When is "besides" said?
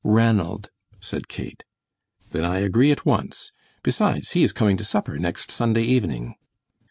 3.83-4.31